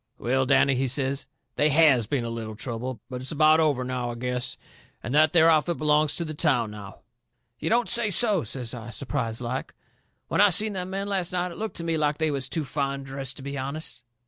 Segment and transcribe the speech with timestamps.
[0.17, 1.27] "Well, Danny," he says,
[1.57, 2.99] "they HAS been a little trouble.
[3.07, 4.57] But it's about over, now, I guess.
[5.03, 7.01] And that there outfit belongs to the town now."
[7.59, 9.75] "You don't say so!" says I, surprised like.
[10.27, 12.65] "When I seen them men last night it looked to me like they was too
[12.65, 14.03] fine dressed to be honest."